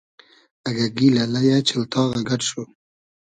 اگۂ 0.67 0.85
گیلۂ، 0.97 1.23
لئیۂ، 1.33 1.57
چئلتاغۂ 1.67 2.19
گئۮ 2.27 2.41
شو 2.47 2.61